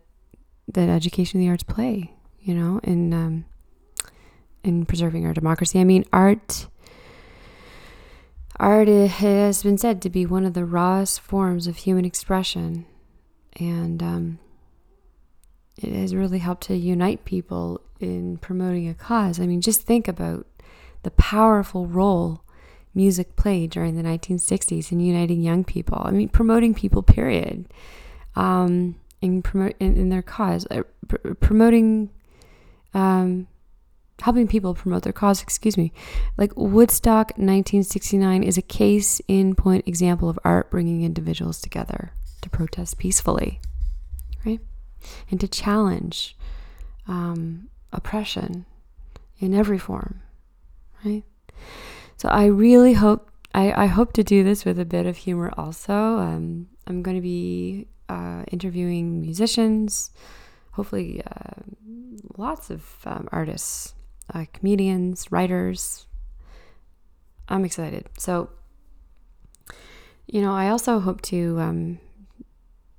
that 0.70 0.90
education 0.90 1.40
and 1.40 1.48
the 1.48 1.52
arts 1.52 1.64
play. 1.64 2.14
You 2.40 2.56
know, 2.56 2.80
in 2.84 3.14
um, 3.14 3.46
in 4.64 4.86
preserving 4.86 5.26
our 5.26 5.34
democracy. 5.34 5.80
I 5.80 5.84
mean, 5.84 6.06
art 6.14 6.68
art 8.58 8.88
has 8.88 9.64
been 9.64 9.78
said 9.78 10.02
to 10.02 10.10
be 10.10 10.26
one 10.26 10.46
of 10.46 10.54
the 10.54 10.66
rawest 10.66 11.20
forms 11.20 11.68
of 11.68 11.78
human 11.78 12.06
expression, 12.06 12.86
and 13.60 14.02
um, 14.02 14.40
it 15.78 15.94
has 15.94 16.16
really 16.16 16.40
helped 16.40 16.64
to 16.64 16.76
unite 16.76 17.26
people 17.26 17.82
in 18.00 18.38
promoting 18.38 18.88
a 18.88 18.94
cause. 18.94 19.40
I 19.40 19.46
mean, 19.46 19.62
just 19.62 19.82
think 19.82 20.08
about 20.08 20.46
the 21.04 21.12
powerful 21.12 21.88
role 21.88 22.42
music 22.94 23.36
played 23.36 23.70
during 23.70 23.96
the 23.96 24.04
1960s 24.04 24.92
in 24.92 25.00
uniting 25.00 25.42
young 25.42 25.64
people. 25.64 26.02
I 26.04 26.12
mean, 26.12 26.30
promoting 26.30 26.74
people, 26.74 27.04
period, 27.04 27.72
um, 28.36 28.96
in, 29.22 29.42
promote, 29.42 29.76
in, 29.80 29.96
in 29.96 30.10
their 30.10 30.24
cause, 30.24 30.66
uh, 30.72 30.82
pr- 31.08 31.34
promoting, 31.36 32.10
um, 32.94 33.48
helping 34.22 34.48
people 34.48 34.74
promote 34.74 35.04
their 35.04 35.14
cause, 35.14 35.44
excuse 35.44 35.78
me. 35.78 35.94
Like 36.38 36.52
Woodstock 36.56 37.30
1969 37.38 38.44
is 38.44 38.58
a 38.58 38.64
case 38.64 39.22
in 39.28 39.54
point 39.54 39.88
example 39.88 40.28
of 40.28 40.40
art 40.44 40.72
bringing 40.72 41.04
individuals 41.04 41.62
together 41.62 42.14
to 42.42 42.50
protest 42.50 42.98
peacefully? 42.98 43.62
And 45.30 45.40
to 45.40 45.48
challenge 45.48 46.36
um, 47.08 47.70
oppression 47.92 48.66
in 49.40 49.54
every 49.54 49.78
form, 49.78 50.22
right? 51.04 51.24
So 52.18 52.30
I 52.30 52.46
really 52.46 52.94
hope 52.94 53.30
I, 53.54 53.84
I 53.84 53.86
hope 53.88 54.14
to 54.14 54.24
do 54.24 54.44
this 54.44 54.66
with 54.66 54.80
a 54.80 54.86
bit 54.86 55.06
of 55.06 55.18
humor 55.18 55.52
also. 55.58 55.94
Um, 55.94 56.68
I'm 56.86 57.02
going 57.02 57.16
to 57.16 57.22
be 57.22 57.88
uh, 58.10 58.44
interviewing 58.52 59.22
musicians, 59.22 60.12
hopefully 60.72 61.24
uh, 61.26 61.62
lots 62.38 62.70
of 62.70 62.86
um, 63.06 63.28
artists, 63.32 63.94
uh, 64.34 64.46
comedians, 64.54 65.32
writers. 65.32 66.06
I'm 67.50 67.66
excited. 67.66 68.08
So, 68.18 68.50
you 70.28 70.42
know, 70.42 70.54
I 70.54 70.70
also 70.70 71.00
hope 71.00 71.22
to. 71.24 72.00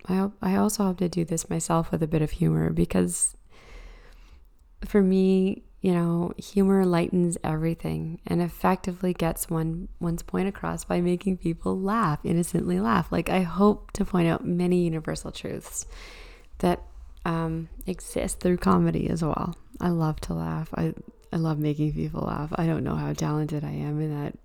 I 0.09 0.29
I 0.41 0.57
also 0.57 0.85
hope 0.85 0.99
to 0.99 1.09
do 1.09 1.25
this 1.25 1.51
myself 1.51 1.91
with 1.91 2.03
a 2.03 2.07
bit 2.07 2.23
of 2.23 2.31
humor 2.31 2.71
because, 2.71 3.37
for 4.85 5.03
me, 5.03 5.65
you 5.81 5.93
know, 5.93 6.33
humor 6.37 6.85
lightens 6.85 7.39
everything 7.45 8.21
and 8.27 8.43
effectively 8.43 9.15
gets 9.15 9.49
one 9.49 9.89
one's 10.01 10.23
point 10.23 10.49
across 10.49 10.85
by 10.85 11.01
making 11.01 11.37
people 11.37 11.79
laugh, 11.79 12.19
innocently 12.25 12.81
laugh. 12.81 13.13
Like 13.13 13.29
I 13.29 13.43
hope 13.43 13.93
to 13.93 14.05
point 14.05 14.29
out 14.29 14.45
many 14.45 14.83
universal 14.85 15.31
truths 15.31 15.87
that 16.59 16.83
um, 17.25 17.69
exist 17.87 18.41
through 18.41 18.57
comedy 18.57 19.09
as 19.09 19.23
well. 19.23 19.55
I 19.81 19.91
love 19.91 20.21
to 20.23 20.35
laugh. 20.35 20.69
I 20.75 20.95
I 21.33 21.37
love 21.37 21.59
making 21.59 21.93
people 21.93 22.23
laugh. 22.23 22.53
I 22.57 22.67
don't 22.67 22.85
know 22.85 22.97
how 22.97 23.13
talented 23.13 23.63
I 23.63 23.71
am 23.71 24.01
in 24.01 24.11
that 24.19 24.39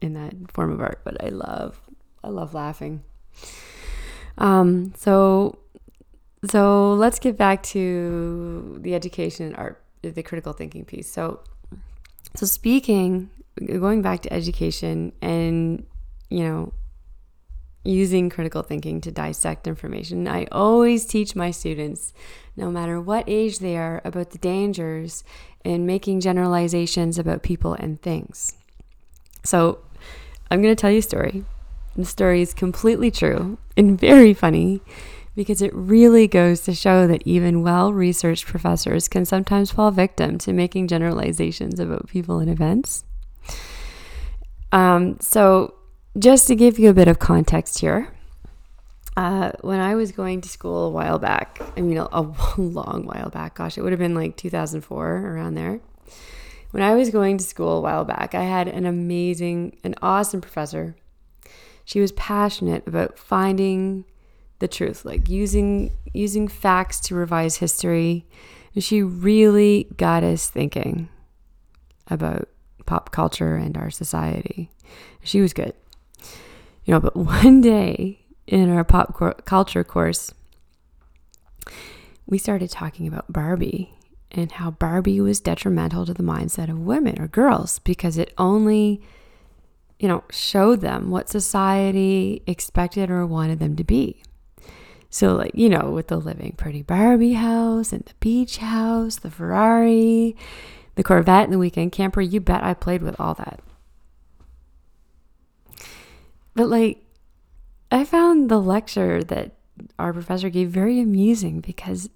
in 0.00 0.14
that 0.14 0.32
form 0.52 0.70
of 0.72 0.80
art, 0.80 1.00
but 1.04 1.22
I 1.22 1.28
love 1.28 1.78
I 2.24 2.28
love 2.28 2.54
laughing. 2.54 3.02
Um, 4.38 4.92
so 4.96 5.58
so 6.50 6.94
let's 6.94 7.18
get 7.18 7.36
back 7.36 7.62
to 7.64 8.78
the 8.80 8.94
education 8.94 9.46
and 9.46 9.56
art 9.56 9.82
the 10.02 10.22
critical 10.22 10.52
thinking 10.52 10.84
piece. 10.84 11.10
So, 11.10 11.40
so 12.34 12.46
speaking, 12.46 13.30
going 13.64 14.02
back 14.02 14.22
to 14.22 14.32
education 14.32 15.12
and, 15.20 15.86
you 16.30 16.44
know, 16.44 16.72
using 17.84 18.30
critical 18.30 18.62
thinking 18.62 19.00
to 19.00 19.10
dissect 19.10 19.66
information, 19.66 20.28
I 20.28 20.46
always 20.52 21.06
teach 21.06 21.34
my 21.34 21.50
students, 21.50 22.12
no 22.56 22.70
matter 22.70 23.00
what 23.00 23.24
age 23.26 23.58
they 23.58 23.76
are, 23.76 24.00
about 24.04 24.30
the 24.30 24.38
dangers 24.38 25.24
in 25.64 25.86
making 25.86 26.20
generalizations 26.20 27.18
about 27.18 27.42
people 27.42 27.74
and 27.74 28.00
things. 28.00 28.54
So, 29.42 29.78
I'm 30.50 30.62
going 30.62 30.74
to 30.74 30.80
tell 30.80 30.90
you 30.90 30.98
a 30.98 31.02
story. 31.02 31.44
The 31.96 32.04
story 32.04 32.42
is 32.42 32.52
completely 32.52 33.10
true 33.10 33.56
and 33.76 33.98
very 33.98 34.34
funny 34.34 34.82
because 35.34 35.62
it 35.62 35.72
really 35.74 36.28
goes 36.28 36.60
to 36.62 36.74
show 36.74 37.06
that 37.06 37.22
even 37.26 37.62
well 37.62 37.92
researched 37.92 38.46
professors 38.46 39.08
can 39.08 39.24
sometimes 39.24 39.70
fall 39.70 39.90
victim 39.90 40.38
to 40.38 40.52
making 40.52 40.88
generalizations 40.88 41.80
about 41.80 42.08
people 42.08 42.38
and 42.38 42.50
events. 42.50 43.04
Um, 44.72 45.18
so, 45.20 45.74
just 46.18 46.46
to 46.48 46.54
give 46.54 46.78
you 46.78 46.90
a 46.90 46.94
bit 46.94 47.08
of 47.08 47.18
context 47.18 47.78
here, 47.78 48.08
uh, 49.16 49.52
when 49.62 49.80
I 49.80 49.94
was 49.94 50.12
going 50.12 50.42
to 50.42 50.48
school 50.48 50.86
a 50.86 50.90
while 50.90 51.18
back, 51.18 51.60
I 51.76 51.80
mean, 51.80 51.96
a, 51.96 52.08
a 52.12 52.22
long 52.58 53.06
while 53.06 53.30
back, 53.30 53.54
gosh, 53.54 53.78
it 53.78 53.82
would 53.82 53.92
have 53.92 53.98
been 53.98 54.14
like 54.14 54.36
2004, 54.36 55.06
around 55.06 55.54
there. 55.54 55.80
When 56.72 56.82
I 56.82 56.94
was 56.94 57.10
going 57.10 57.38
to 57.38 57.44
school 57.44 57.78
a 57.78 57.80
while 57.80 58.04
back, 58.04 58.34
I 58.34 58.42
had 58.42 58.68
an 58.68 58.84
amazing, 58.84 59.78
an 59.84 59.94
awesome 60.02 60.42
professor. 60.42 60.96
She 61.86 62.00
was 62.00 62.12
passionate 62.12 62.86
about 62.86 63.18
finding 63.18 64.04
the 64.58 64.68
truth, 64.68 65.04
like 65.04 65.30
using 65.30 65.92
using 66.12 66.48
facts 66.48 67.00
to 67.00 67.14
revise 67.14 67.56
history. 67.56 68.26
And 68.74 68.84
she 68.84 69.02
really 69.02 69.86
got 69.96 70.22
us 70.22 70.50
thinking 70.50 71.08
about 72.08 72.48
pop 72.84 73.12
culture 73.12 73.56
and 73.56 73.76
our 73.78 73.90
society. 73.90 74.70
She 75.22 75.40
was 75.40 75.54
good. 75.54 75.72
You 76.84 76.94
know, 76.94 77.00
but 77.00 77.16
one 77.16 77.60
day 77.60 78.20
in 78.46 78.70
our 78.70 78.84
pop 78.84 79.44
culture 79.44 79.84
course, 79.84 80.34
we 82.26 82.36
started 82.36 82.70
talking 82.70 83.06
about 83.06 83.32
Barbie 83.32 83.92
and 84.32 84.52
how 84.52 84.72
Barbie 84.72 85.20
was 85.20 85.40
detrimental 85.40 86.04
to 86.04 86.12
the 86.12 86.22
mindset 86.22 86.68
of 86.68 86.80
women 86.80 87.20
or 87.20 87.28
girls 87.28 87.78
because 87.78 88.18
it 88.18 88.34
only, 88.38 89.00
you 89.98 90.08
know, 90.08 90.24
showed 90.30 90.80
them 90.80 91.10
what 91.10 91.28
society 91.28 92.42
expected 92.46 93.10
or 93.10 93.26
wanted 93.26 93.58
them 93.58 93.76
to 93.76 93.84
be. 93.84 94.22
So, 95.08 95.34
like, 95.34 95.52
you 95.54 95.68
know, 95.68 95.90
with 95.90 96.08
the 96.08 96.18
living 96.18 96.54
pretty 96.58 96.82
Barbie 96.82 97.34
house 97.34 97.92
and 97.92 98.04
the 98.04 98.14
beach 98.20 98.58
house, 98.58 99.16
the 99.16 99.30
Ferrari, 99.30 100.36
the 100.96 101.02
Corvette, 101.02 101.44
and 101.44 101.52
the 101.52 101.58
weekend 101.58 101.92
camper, 101.92 102.20
you 102.20 102.40
bet 102.40 102.62
I 102.62 102.74
played 102.74 103.02
with 103.02 103.18
all 103.18 103.34
that. 103.34 103.60
But, 106.54 106.68
like, 106.68 107.02
I 107.90 108.04
found 108.04 108.50
the 108.50 108.60
lecture 108.60 109.22
that 109.24 109.52
our 109.98 110.12
professor 110.12 110.50
gave 110.50 110.70
very 110.70 111.00
amusing 111.00 111.60
because, 111.60 112.10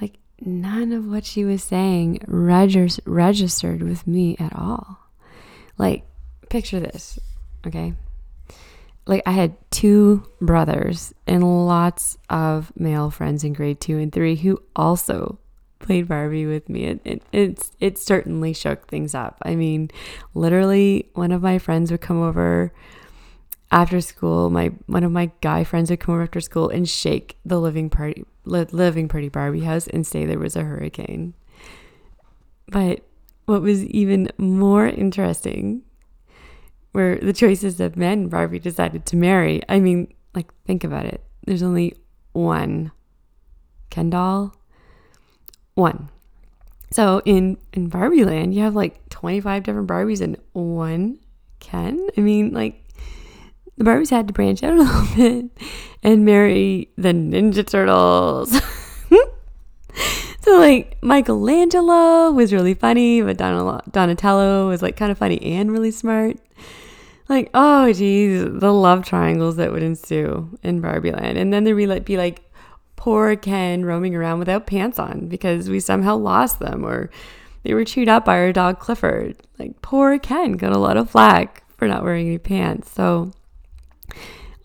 like, 0.00 0.18
none 0.40 0.92
of 0.92 1.06
what 1.06 1.24
she 1.24 1.44
was 1.44 1.62
saying 1.62 2.20
regis- 2.26 3.00
registered 3.04 3.82
with 3.82 4.06
me 4.06 4.36
at 4.38 4.54
all. 4.54 5.10
Like, 5.76 6.04
picture 6.48 6.80
this, 6.80 7.18
okay? 7.66 7.94
like 9.06 9.22
I 9.24 9.32
had 9.32 9.56
two 9.70 10.26
brothers 10.40 11.14
and 11.26 11.66
lots 11.66 12.18
of 12.28 12.72
male 12.76 13.10
friends 13.10 13.44
in 13.44 13.52
grade 13.52 13.80
two 13.80 13.98
and 13.98 14.12
three 14.12 14.36
who 14.36 14.60
also 14.74 15.38
played 15.78 16.08
Barbie 16.08 16.46
with 16.46 16.68
me. 16.68 16.84
It, 16.84 17.00
it, 17.04 17.22
it's 17.32 17.72
it 17.80 17.98
certainly 17.98 18.52
shook 18.52 18.88
things 18.88 19.14
up. 19.14 19.38
I 19.42 19.54
mean, 19.54 19.90
literally, 20.34 21.08
one 21.14 21.32
of 21.32 21.42
my 21.42 21.58
friends 21.58 21.90
would 21.90 22.00
come 22.00 22.20
over 22.20 22.72
after 23.70 24.00
school. 24.00 24.50
My 24.50 24.72
one 24.86 25.04
of 25.04 25.12
my 25.12 25.30
guy 25.40 25.62
friends 25.62 25.90
would 25.90 26.00
come 26.00 26.14
over 26.14 26.24
after 26.24 26.40
school 26.40 26.68
and 26.68 26.88
shake 26.88 27.36
the 27.44 27.60
living 27.60 27.88
party 27.88 28.24
living 28.44 29.08
party 29.08 29.28
Barbie 29.28 29.64
house 29.64 29.86
and 29.86 30.06
say 30.06 30.24
there 30.24 30.38
was 30.38 30.56
a 30.56 30.64
hurricane. 30.64 31.34
But 32.68 33.02
what 33.44 33.62
was 33.62 33.84
even 33.84 34.30
more 34.38 34.88
interesting 34.88 35.82
were 36.96 37.18
the 37.20 37.34
choices 37.34 37.78
of 37.78 37.94
men 37.94 38.28
Barbie 38.28 38.58
decided 38.58 39.04
to 39.06 39.16
marry. 39.16 39.60
I 39.68 39.80
mean, 39.80 40.14
like, 40.34 40.50
think 40.64 40.82
about 40.82 41.04
it. 41.04 41.22
There's 41.44 41.62
only 41.62 41.94
one 42.32 42.90
Ken 43.90 44.08
doll. 44.08 44.56
One. 45.74 46.08
So 46.90 47.20
in, 47.26 47.58
in 47.74 47.88
Barbie 47.88 48.24
land, 48.24 48.54
you 48.54 48.62
have 48.62 48.74
like 48.74 49.06
25 49.10 49.62
different 49.62 49.88
Barbies 49.88 50.22
and 50.22 50.38
one 50.52 51.18
Ken. 51.60 52.08
I 52.16 52.22
mean, 52.22 52.54
like, 52.54 52.82
the 53.76 53.84
Barbies 53.84 54.08
had 54.08 54.26
to 54.28 54.32
branch 54.32 54.62
out 54.62 54.72
a 54.72 54.76
little 54.82 55.16
bit 55.16 55.50
and 56.02 56.24
marry 56.24 56.90
the 56.96 57.10
Ninja 57.10 57.66
Turtles. 57.66 58.52
so, 60.40 60.58
like, 60.58 60.96
Michelangelo 61.02 62.30
was 62.30 62.54
really 62.54 62.72
funny, 62.72 63.20
but 63.20 63.36
Donatello 63.36 64.68
was 64.70 64.80
like 64.80 64.96
kind 64.96 65.12
of 65.12 65.18
funny 65.18 65.42
and 65.42 65.70
really 65.70 65.90
smart. 65.90 66.38
Like, 67.28 67.50
oh 67.54 67.92
geez, 67.92 68.42
the 68.44 68.72
love 68.72 69.04
triangles 69.04 69.56
that 69.56 69.72
would 69.72 69.82
ensue 69.82 70.56
in 70.62 70.80
Barbie 70.80 71.12
Land. 71.12 71.38
And 71.38 71.52
then 71.52 71.64
there 71.64 71.74
would 71.74 72.04
be 72.04 72.16
like 72.16 72.42
poor 72.94 73.36
Ken 73.36 73.84
roaming 73.84 74.14
around 74.14 74.38
without 74.38 74.66
pants 74.66 74.98
on 74.98 75.28
because 75.28 75.68
we 75.68 75.80
somehow 75.80 76.16
lost 76.16 76.60
them 76.60 76.84
or 76.84 77.10
they 77.62 77.74
were 77.74 77.84
chewed 77.84 78.08
up 78.08 78.24
by 78.24 78.38
our 78.38 78.52
dog 78.52 78.78
Clifford. 78.78 79.36
Like 79.58 79.82
poor 79.82 80.18
Ken 80.18 80.52
got 80.52 80.72
a 80.72 80.78
lot 80.78 80.96
of 80.96 81.10
flack 81.10 81.64
for 81.76 81.88
not 81.88 82.04
wearing 82.04 82.26
any 82.26 82.38
pants. 82.38 82.90
So 82.92 83.32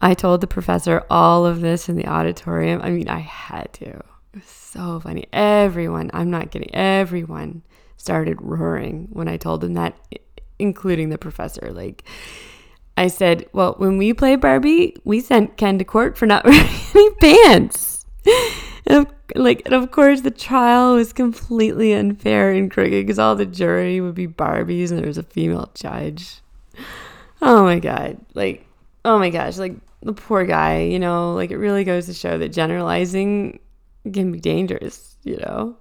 I 0.01 0.13
told 0.13 0.41
the 0.41 0.48
professor 0.48 1.03
all 1.10 1.46
of 1.46 1.62
this 1.62 1.89
in 1.89 1.96
the 1.96 2.08
auditorium. 2.08 2.82
I 2.82 2.89
mean, 2.89 3.08
I 3.08 3.20
had 3.20 3.72
to. 3.74 3.86
It 3.86 4.06
was 4.34 4.46
so 4.46 5.00
funny. 5.00 5.27
Everyone, 5.34 6.10
I'm 6.13 6.32
not 6.32 6.51
kidding, 6.51 6.74
everyone 6.74 7.63
started 7.98 8.41
roaring 8.41 9.10
when 9.12 9.27
I 9.27 9.38
told 9.38 9.62
them 9.62 9.74
that, 9.74 9.96
including 10.58 11.10
the 11.10 11.18
professor. 11.18 11.72
Like, 11.72 12.03
I 12.98 13.07
said, 13.07 13.48
Well, 13.53 13.75
when 13.77 13.98
we 13.98 14.13
play 14.13 14.36
Barbie, 14.36 14.95
we 15.03 15.19
sent 15.21 15.57
Ken 15.57 15.77
to 15.79 15.83
court 15.83 16.17
for 16.17 16.25
not 16.25 16.45
wearing 16.45 16.69
any 16.95 17.10
pants. 17.15 18.05
Of, 18.88 19.07
like, 19.36 19.62
and 19.65 19.74
of 19.74 19.91
course, 19.91 20.21
the 20.21 20.31
trial 20.31 20.95
was 20.95 21.13
completely 21.13 21.93
unfair 21.93 22.51
and 22.51 22.69
crooked 22.69 22.91
because 23.05 23.19
all 23.19 23.36
the 23.36 23.45
jury 23.45 24.01
would 24.01 24.15
be 24.15 24.27
Barbies 24.27 24.89
and 24.89 25.00
there 25.00 25.07
was 25.07 25.17
a 25.17 25.24
female 25.24 25.71
judge. 25.74 26.41
Oh 27.41 27.63
my 27.63 27.79
God. 27.79 28.17
Like, 28.33 28.67
oh 29.05 29.17
my 29.17 29.29
gosh. 29.29 29.57
Like, 29.57 29.75
the 30.01 30.13
poor 30.13 30.45
guy, 30.45 30.81
you 30.81 31.00
know, 31.00 31.33
like, 31.33 31.51
it 31.51 31.57
really 31.57 31.83
goes 31.83 32.07
to 32.07 32.13
show 32.13 32.38
that 32.38 32.50
generalizing 32.50 33.60
can 34.12 34.31
be 34.31 34.39
dangerous, 34.39 35.17
you 35.24 35.38
know? 35.38 35.77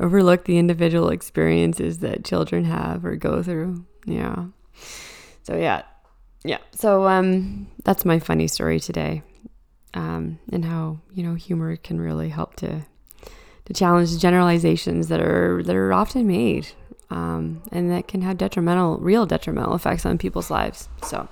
Overlook 0.00 0.44
the 0.44 0.58
individual 0.58 1.08
experiences 1.08 1.98
that 1.98 2.24
children 2.24 2.64
have 2.64 3.04
or 3.04 3.16
go 3.16 3.42
through. 3.42 3.84
Yeah. 4.04 4.46
So, 5.42 5.56
yeah. 5.56 5.82
Yeah. 6.44 6.58
So, 6.72 7.06
um, 7.06 7.68
that's 7.84 8.04
my 8.04 8.18
funny 8.18 8.46
story 8.48 8.78
today 8.80 9.22
um, 9.94 10.38
and 10.52 10.64
how 10.64 11.00
you 11.12 11.22
know 11.22 11.34
humor 11.34 11.76
can 11.76 12.00
really 12.00 12.28
help 12.28 12.56
to 12.56 12.84
to 13.64 13.72
challenge 13.72 14.18
generalizations 14.18 15.08
that 15.08 15.20
are 15.20 15.62
that 15.62 15.74
are 15.74 15.92
often 15.92 16.26
made 16.26 16.68
um, 17.10 17.62
and 17.72 17.90
that 17.90 18.08
can 18.08 18.22
have 18.22 18.36
detrimental, 18.36 18.98
real 18.98 19.26
detrimental 19.26 19.74
effects 19.74 20.04
on 20.04 20.18
people's 20.18 20.50
lives. 20.50 20.88
So, 21.02 21.28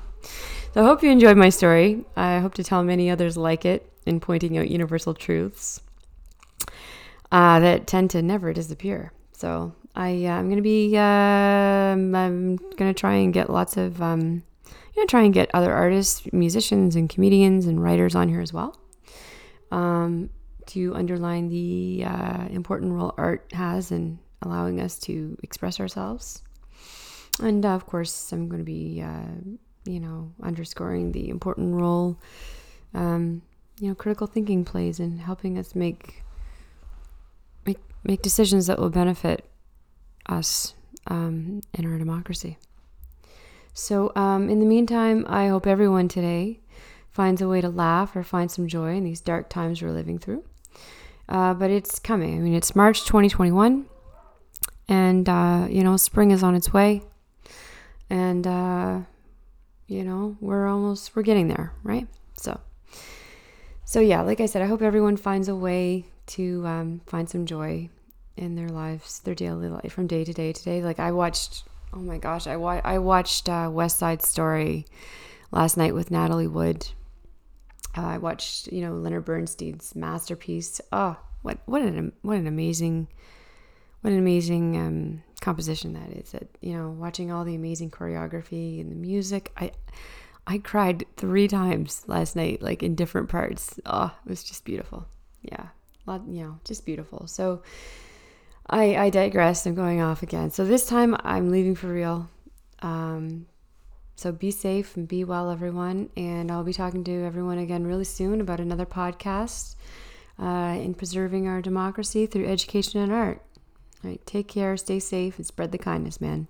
so 0.72 0.82
I 0.82 0.84
hope 0.84 1.02
you 1.02 1.10
enjoyed 1.10 1.36
my 1.36 1.48
story. 1.48 2.04
I 2.16 2.38
hope 2.38 2.54
to 2.54 2.64
tell 2.64 2.82
many 2.82 3.10
others 3.10 3.36
like 3.36 3.64
it 3.64 3.90
in 4.06 4.20
pointing 4.20 4.56
out 4.58 4.70
universal 4.70 5.14
truths 5.14 5.80
uh, 7.30 7.60
that 7.60 7.86
tend 7.86 8.10
to 8.10 8.22
never 8.22 8.52
disappear. 8.52 9.12
So 9.32 9.74
I 9.94 10.24
uh, 10.24 10.30
I'm 10.30 10.48
gonna 10.48 10.62
be 10.62 10.96
uh, 10.96 11.00
I'm 11.00 12.56
gonna 12.76 12.94
try 12.94 13.14
and 13.14 13.34
get 13.34 13.50
lots 13.50 13.76
of 13.76 14.00
um, 14.00 14.42
you 14.94 15.02
know, 15.02 15.06
try 15.06 15.22
and 15.22 15.34
get 15.34 15.50
other 15.54 15.72
artists, 15.72 16.22
musicians, 16.32 16.96
and 16.96 17.08
comedians 17.08 17.66
and 17.66 17.82
writers 17.82 18.14
on 18.14 18.28
here 18.28 18.40
as 18.40 18.52
well 18.52 18.78
um, 19.70 20.30
to 20.66 20.94
underline 20.94 21.48
the 21.48 22.04
uh, 22.06 22.46
important 22.50 22.92
role 22.92 23.14
art 23.16 23.52
has 23.52 23.90
in 23.90 24.18
allowing 24.42 24.80
us 24.80 24.98
to 24.98 25.36
express 25.42 25.80
ourselves. 25.80 26.42
And 27.40 27.64
uh, 27.64 27.70
of 27.70 27.86
course, 27.86 28.32
I'm 28.32 28.48
going 28.48 28.58
to 28.60 28.64
be, 28.64 29.02
uh, 29.02 29.24
you 29.84 29.98
know, 29.98 30.32
underscoring 30.42 31.12
the 31.12 31.30
important 31.30 31.74
role, 31.74 32.18
um, 32.92 33.42
you 33.80 33.88
know, 33.88 33.94
critical 33.94 34.26
thinking 34.26 34.64
plays 34.64 35.00
in 35.00 35.18
helping 35.18 35.58
us 35.58 35.74
make 35.74 36.22
make 37.64 37.78
make 38.04 38.20
decisions 38.20 38.66
that 38.66 38.78
will 38.78 38.90
benefit 38.90 39.48
us 40.26 40.74
um, 41.06 41.62
in 41.72 41.90
our 41.90 41.98
democracy. 41.98 42.58
So, 43.74 44.12
um, 44.14 44.50
in 44.50 44.60
the 44.60 44.66
meantime, 44.66 45.24
I 45.28 45.48
hope 45.48 45.66
everyone 45.66 46.08
today 46.08 46.60
finds 47.10 47.40
a 47.40 47.48
way 47.48 47.60
to 47.60 47.68
laugh 47.68 48.14
or 48.14 48.22
find 48.22 48.50
some 48.50 48.68
joy 48.68 48.96
in 48.96 49.04
these 49.04 49.20
dark 49.20 49.48
times 49.48 49.80
we're 49.80 49.90
living 49.90 50.18
through. 50.18 50.44
Uh, 51.28 51.54
but 51.54 51.70
it's 51.70 51.98
coming. 51.98 52.36
I 52.36 52.40
mean, 52.40 52.54
it's 52.54 52.76
March 52.76 53.06
2021, 53.06 53.86
and 54.88 55.28
uh, 55.28 55.66
you 55.70 55.82
know, 55.82 55.96
spring 55.96 56.30
is 56.32 56.42
on 56.42 56.54
its 56.54 56.72
way, 56.72 57.02
and 58.10 58.46
uh, 58.46 59.00
you 59.86 60.04
know, 60.04 60.36
we're 60.40 60.66
almost 60.66 61.16
we're 61.16 61.22
getting 61.22 61.48
there, 61.48 61.72
right? 61.82 62.06
So, 62.36 62.60
so 63.84 64.00
yeah, 64.00 64.20
like 64.20 64.40
I 64.40 64.46
said, 64.46 64.60
I 64.60 64.66
hope 64.66 64.82
everyone 64.82 65.16
finds 65.16 65.48
a 65.48 65.56
way 65.56 66.06
to 66.26 66.66
um, 66.66 67.00
find 67.06 67.28
some 67.28 67.46
joy 67.46 67.88
in 68.36 68.54
their 68.54 68.68
lives, 68.68 69.20
their 69.20 69.34
daily 69.34 69.68
life, 69.68 69.92
from 69.92 70.06
day 70.06 70.24
to 70.24 70.32
day. 70.34 70.52
Today, 70.52 70.82
like 70.82 70.98
I 70.98 71.12
watched 71.12 71.64
Oh 71.92 71.98
my 71.98 72.18
gosh, 72.18 72.46
I 72.46 72.56
wa- 72.56 72.80
I 72.84 72.98
watched 72.98 73.48
uh, 73.48 73.68
West 73.72 73.98
Side 73.98 74.22
Story 74.22 74.86
last 75.50 75.76
night 75.76 75.94
with 75.94 76.10
Natalie 76.10 76.46
Wood. 76.46 76.88
Uh, 77.96 78.06
I 78.06 78.18
watched, 78.18 78.68
you 78.68 78.80
know, 78.80 78.94
Leonard 78.94 79.26
Bernstein's 79.26 79.94
masterpiece. 79.94 80.80
Oh, 80.90 81.16
what 81.42 81.58
what 81.66 81.82
an 81.82 82.12
what 82.22 82.38
an 82.38 82.46
amazing 82.46 83.08
what 84.00 84.12
an 84.12 84.18
amazing 84.18 84.76
um, 84.76 85.22
composition 85.40 85.92
that 85.92 86.10
is. 86.16 86.32
That 86.32 86.48
you 86.60 86.72
know, 86.72 86.90
watching 86.90 87.30
all 87.30 87.44
the 87.44 87.54
amazing 87.54 87.90
choreography 87.90 88.80
and 88.80 88.90
the 88.90 88.96
music, 88.96 89.52
I 89.56 89.72
I 90.46 90.58
cried 90.58 91.04
three 91.16 91.46
times 91.46 92.02
last 92.06 92.36
night, 92.36 92.62
like 92.62 92.82
in 92.82 92.94
different 92.94 93.28
parts. 93.28 93.78
Oh, 93.84 94.14
it 94.24 94.28
was 94.30 94.42
just 94.42 94.64
beautiful. 94.64 95.06
Yeah, 95.42 95.68
lot, 96.06 96.22
you 96.26 96.42
know, 96.42 96.58
just 96.64 96.86
beautiful. 96.86 97.26
So 97.26 97.62
I, 98.68 98.96
I 98.96 99.10
digress. 99.10 99.66
I'm 99.66 99.74
going 99.74 100.00
off 100.00 100.22
again. 100.22 100.50
So 100.50 100.64
this 100.64 100.86
time 100.86 101.16
I'm 101.20 101.50
leaving 101.50 101.74
for 101.74 101.88
real. 101.88 102.28
Um, 102.80 103.46
so 104.16 104.32
be 104.32 104.50
safe 104.50 104.96
and 104.96 105.08
be 105.08 105.24
well, 105.24 105.50
everyone. 105.50 106.10
And 106.16 106.50
I'll 106.50 106.64
be 106.64 106.72
talking 106.72 107.04
to 107.04 107.24
everyone 107.24 107.58
again 107.58 107.86
really 107.86 108.04
soon 108.04 108.40
about 108.40 108.60
another 108.60 108.86
podcast 108.86 109.74
uh, 110.40 110.76
in 110.80 110.94
preserving 110.94 111.48
our 111.48 111.60
democracy 111.60 112.26
through 112.26 112.46
education 112.46 113.00
and 113.00 113.12
art. 113.12 113.42
All 114.04 114.10
right, 114.10 114.24
take 114.26 114.48
care, 114.48 114.76
stay 114.76 114.98
safe, 114.98 115.36
and 115.38 115.46
spread 115.46 115.70
the 115.70 115.78
kindness, 115.78 116.20
man. 116.20 116.48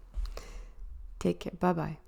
Take 1.18 1.40
care. 1.40 1.53
Bye 1.59 1.72
bye. 1.72 2.02